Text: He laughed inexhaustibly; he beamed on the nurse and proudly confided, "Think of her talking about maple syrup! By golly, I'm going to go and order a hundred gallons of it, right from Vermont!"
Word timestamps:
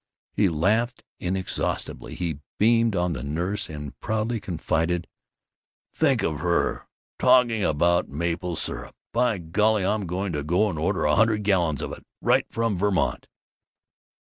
He 0.33 0.49
laughed 0.49 1.03
inexhaustibly; 1.19 2.15
he 2.15 2.39
beamed 2.57 2.95
on 2.95 3.11
the 3.11 3.21
nurse 3.21 3.69
and 3.69 3.95
proudly 3.99 4.39
confided, 4.39 5.07
"Think 5.93 6.23
of 6.23 6.39
her 6.39 6.87
talking 7.19 7.63
about 7.63 8.09
maple 8.09 8.55
syrup! 8.55 8.95
By 9.13 9.37
golly, 9.37 9.85
I'm 9.85 10.07
going 10.07 10.33
to 10.33 10.41
go 10.41 10.71
and 10.71 10.79
order 10.79 11.05
a 11.05 11.15
hundred 11.15 11.43
gallons 11.43 11.83
of 11.83 11.91
it, 11.91 12.03
right 12.19 12.47
from 12.49 12.77
Vermont!" 12.79 13.27